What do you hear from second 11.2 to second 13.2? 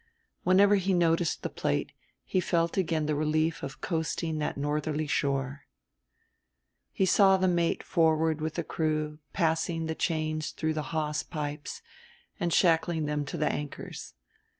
pipes and shackling